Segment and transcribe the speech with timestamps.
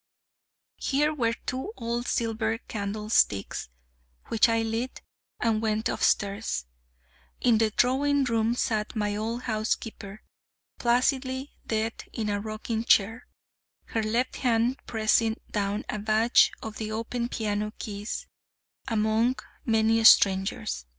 [0.77, 3.69] Here were two old silver candle sticks,
[4.29, 5.03] which I lit,
[5.39, 6.65] and went upstairs:
[7.39, 10.23] in the drawing room sat my old house keeper,
[10.79, 13.27] placidly dead in a rocking chair,
[13.89, 18.25] her left hand pressing down a batch of the open piano keys,
[18.87, 19.35] among
[19.67, 20.87] many strangers.